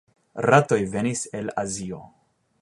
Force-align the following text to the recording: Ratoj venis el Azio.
Ratoj 0.45 0.79
venis 0.95 1.21
el 1.41 1.53
Azio. 1.65 2.01